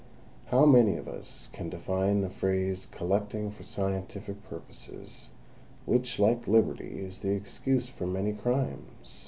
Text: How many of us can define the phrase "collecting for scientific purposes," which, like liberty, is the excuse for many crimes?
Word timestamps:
How 0.47 0.65
many 0.65 0.97
of 0.97 1.07
us 1.07 1.47
can 1.53 1.69
define 1.69 2.21
the 2.21 2.29
phrase 2.31 2.87
"collecting 2.87 3.51
for 3.51 3.61
scientific 3.61 4.41
purposes," 4.49 5.29
which, 5.85 6.17
like 6.17 6.47
liberty, 6.47 7.01
is 7.05 7.19
the 7.19 7.33
excuse 7.33 7.87
for 7.87 8.07
many 8.07 8.33
crimes? 8.33 9.19